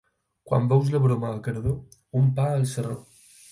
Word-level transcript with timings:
Quan 0.51 0.63
veus 0.71 0.89
la 0.95 1.01
broma 1.03 1.29
a 1.35 1.43
Cardó, 1.49 1.75
un 2.23 2.35
pa 2.41 2.49
al 2.57 2.69
sarró. 2.75 2.99